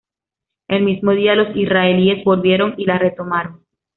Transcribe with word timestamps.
El 0.67 0.81
mismo 0.83 1.11
día, 1.11 1.35
los 1.35 1.55
israelíes 1.55 2.23
volvieron 2.25 2.73
y 2.75 2.85
la 2.85 2.97
retomaron. 2.97 3.61